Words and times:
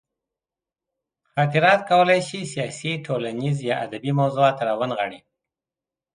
خاطرات 1.31 1.81
کولی 1.89 2.21
شي 2.27 2.39
سیاسي، 2.53 2.91
ټولنیز 3.05 3.57
یا 3.69 3.75
ادبي 3.85 4.11
موضوعات 4.19 4.57
راونغاړي. 4.67 5.19